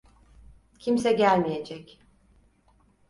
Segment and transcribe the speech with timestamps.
[0.79, 1.99] Kimse gelmeyecek.